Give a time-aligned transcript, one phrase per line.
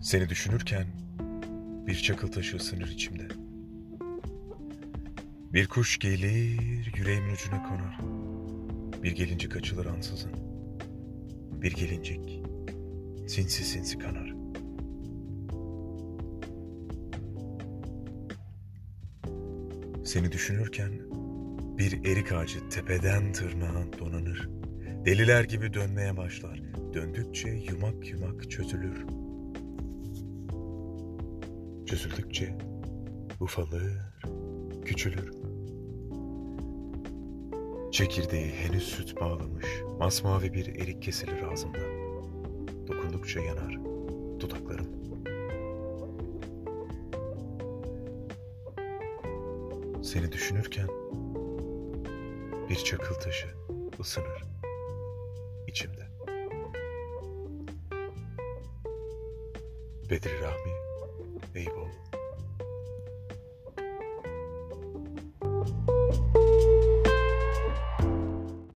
[0.00, 0.86] Seni düşünürken
[1.86, 3.28] bir çakıl taşı ısınır içimde.
[5.52, 7.98] Bir kuş gelir yüreğimin ucuna konar.
[9.02, 10.32] Bir gelincik açılır ansızın.
[11.62, 12.42] Bir gelincik
[13.28, 14.34] sinsi sinsi kanar.
[20.04, 20.92] Seni düşünürken
[21.78, 24.48] bir erik ağacı tepeden tırnağa donanır.
[25.04, 26.62] Deliler gibi dönmeye başlar.
[26.94, 29.06] Döndükçe yumak yumak çözülür.
[31.90, 32.58] Çözüldükçe
[33.40, 33.92] ufalır,
[34.84, 35.32] küçülür.
[37.92, 39.66] Çekirdeği henüz süt bağlamış,
[39.98, 41.78] masmavi bir erik kesilir ağzımda.
[42.88, 43.78] Dokundukça yanar
[44.40, 44.86] dudaklarım.
[50.02, 50.88] Seni düşünürken
[52.68, 53.48] bir çakıl taşı
[54.00, 54.44] ısınır
[55.66, 56.08] içimde.
[60.10, 60.89] Bedri Rahmi